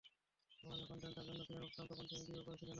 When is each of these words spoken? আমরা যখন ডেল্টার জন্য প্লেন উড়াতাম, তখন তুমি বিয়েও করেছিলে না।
আমরা 0.59 0.75
যখন 0.81 0.97
ডেল্টার 1.01 1.25
জন্য 1.25 1.41
প্লেন 1.47 1.61
উড়াতাম, 1.61 1.85
তখন 1.87 2.05
তুমি 2.09 2.23
বিয়েও 2.27 2.43
করেছিলে 2.43 2.59
না। 2.59 2.69